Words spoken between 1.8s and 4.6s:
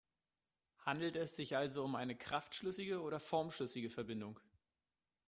um eine kraftschlüssige oder formschlüssige Verbindung?